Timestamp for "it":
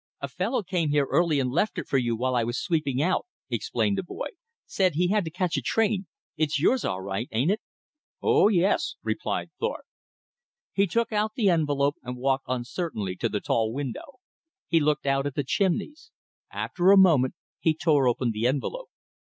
1.77-1.85, 7.51-7.61